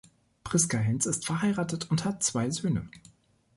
Priska 0.43 0.79
Hinz 0.79 1.05
ist 1.05 1.27
verheiratet 1.27 1.91
und 1.91 2.05
hat 2.05 2.23
zwei 2.23 2.49
Söhne. 2.49 2.89